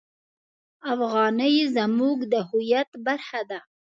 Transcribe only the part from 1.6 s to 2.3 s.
زموږ